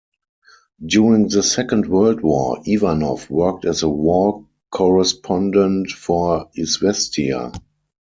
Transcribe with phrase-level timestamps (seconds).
[0.83, 7.51] During the Second World War, Ivanov worked as a war correspondent for Izvestia.